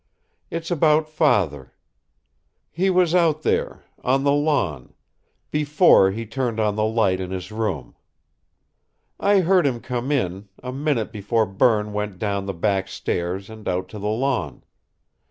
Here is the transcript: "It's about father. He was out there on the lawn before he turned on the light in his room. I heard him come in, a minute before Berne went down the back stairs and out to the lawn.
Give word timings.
"It's 0.49 0.71
about 0.71 1.07
father. 1.07 1.73
He 2.71 2.89
was 2.89 3.13
out 3.13 3.43
there 3.43 3.83
on 4.03 4.23
the 4.23 4.31
lawn 4.31 4.95
before 5.51 6.09
he 6.09 6.25
turned 6.25 6.59
on 6.59 6.75
the 6.75 6.83
light 6.83 7.19
in 7.19 7.29
his 7.29 7.51
room. 7.51 7.95
I 9.19 9.41
heard 9.41 9.67
him 9.67 9.79
come 9.79 10.11
in, 10.11 10.49
a 10.63 10.71
minute 10.73 11.11
before 11.11 11.45
Berne 11.45 11.93
went 11.93 12.17
down 12.17 12.47
the 12.47 12.53
back 12.55 12.87
stairs 12.87 13.47
and 13.47 13.67
out 13.67 13.89
to 13.89 13.99
the 13.99 14.09
lawn. 14.09 14.63